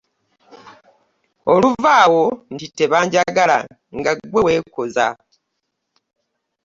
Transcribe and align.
Oluva 1.53 1.91
awo 2.03 2.23
nti 2.53 2.65
tebanjagala 2.77 3.57
nga 3.97 4.11
ggwe 4.17 4.39
weekoza! 4.45 5.07